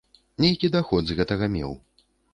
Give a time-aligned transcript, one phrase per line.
[0.43, 1.71] Нейкі даход з гэтага меў.